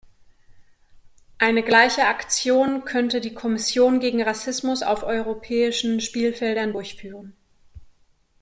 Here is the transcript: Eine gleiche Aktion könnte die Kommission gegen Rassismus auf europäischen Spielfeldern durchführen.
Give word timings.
Eine 1.37 1.61
gleiche 1.61 2.07
Aktion 2.07 2.85
könnte 2.85 3.21
die 3.21 3.35
Kommission 3.35 3.99
gegen 3.99 4.23
Rassismus 4.23 4.81
auf 4.81 5.03
europäischen 5.03 5.99
Spielfeldern 6.01 6.71
durchführen. 6.73 7.35